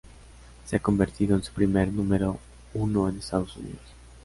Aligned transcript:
Se 0.65 0.75
ha 0.75 0.79
convertido 0.79 1.35
en 1.35 1.43
su 1.43 1.53
primer 1.53 1.93
número 1.93 2.39
uno 2.73 3.07
en 3.07 3.19
Estados 3.19 3.55
Unidos. 3.55 3.83